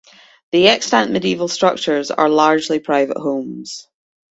[0.51, 3.87] The extant medieval structures are largely private homes.